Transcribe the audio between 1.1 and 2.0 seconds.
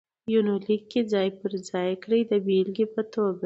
ځاى په ځاى